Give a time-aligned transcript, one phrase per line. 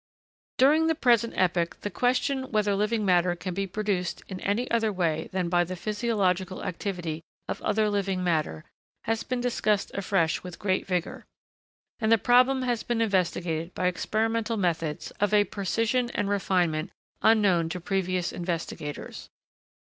[0.57, 4.91] During the present epoch, the question, whether living matter can be produced in any other
[4.91, 8.65] way than by the physiological activity of other living matter,
[9.03, 11.27] has been discussed afresh with great vigor;
[11.99, 16.89] and the problem has been investigated by experimental methods of a precision and refinement
[17.21, 19.29] unknown to previous investigators.